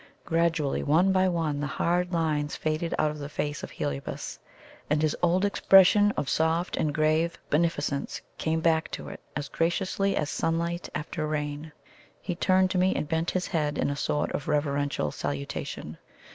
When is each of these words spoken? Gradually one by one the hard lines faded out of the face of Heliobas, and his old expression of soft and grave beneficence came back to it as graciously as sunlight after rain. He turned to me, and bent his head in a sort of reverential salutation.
Gradually 0.25 0.81
one 0.81 1.11
by 1.11 1.27
one 1.29 1.59
the 1.59 1.67
hard 1.67 2.11
lines 2.11 2.55
faded 2.55 2.95
out 2.97 3.11
of 3.11 3.19
the 3.19 3.29
face 3.29 3.61
of 3.61 3.69
Heliobas, 3.69 4.39
and 4.89 4.99
his 4.99 5.15
old 5.21 5.45
expression 5.45 6.11
of 6.17 6.27
soft 6.27 6.75
and 6.75 6.91
grave 6.91 7.37
beneficence 7.51 8.19
came 8.39 8.61
back 8.61 8.89
to 8.93 9.09
it 9.09 9.19
as 9.35 9.47
graciously 9.47 10.17
as 10.17 10.31
sunlight 10.31 10.89
after 10.95 11.27
rain. 11.27 11.71
He 12.19 12.33
turned 12.33 12.71
to 12.71 12.79
me, 12.79 12.95
and 12.95 13.07
bent 13.07 13.29
his 13.29 13.45
head 13.45 13.77
in 13.77 13.91
a 13.91 13.95
sort 13.95 14.31
of 14.31 14.47
reverential 14.47 15.11
salutation. 15.11 15.99